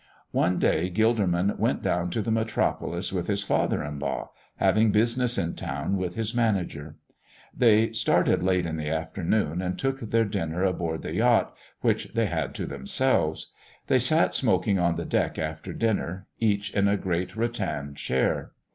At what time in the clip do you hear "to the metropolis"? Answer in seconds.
2.09-3.13